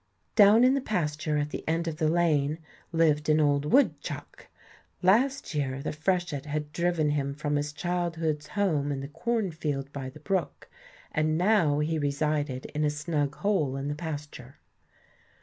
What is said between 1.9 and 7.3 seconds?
the lane lived an old woodchuck. Last year the freshet had driven